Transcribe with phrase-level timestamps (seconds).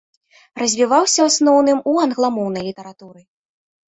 [0.61, 3.21] Развіваўся ў асноўным у англамоўнай літаратуры.